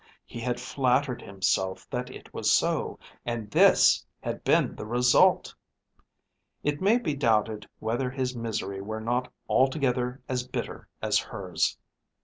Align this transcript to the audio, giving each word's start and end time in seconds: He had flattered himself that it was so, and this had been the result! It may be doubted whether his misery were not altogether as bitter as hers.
He 0.25 0.39
had 0.39 0.59
flattered 0.59 1.21
himself 1.21 1.87
that 1.91 2.09
it 2.09 2.33
was 2.33 2.51
so, 2.51 2.97
and 3.23 3.51
this 3.51 4.03
had 4.21 4.43
been 4.43 4.75
the 4.75 4.87
result! 4.87 5.53
It 6.63 6.81
may 6.81 6.97
be 6.97 7.13
doubted 7.13 7.69
whether 7.77 8.09
his 8.09 8.35
misery 8.35 8.81
were 8.81 8.99
not 8.99 9.31
altogether 9.47 10.19
as 10.27 10.41
bitter 10.41 10.87
as 11.03 11.19
hers. 11.19 11.77